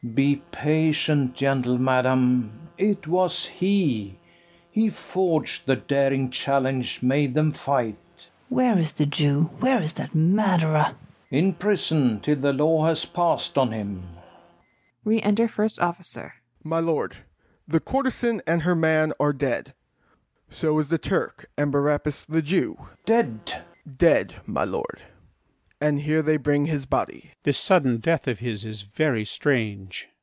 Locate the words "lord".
16.79-17.17, 24.65-25.03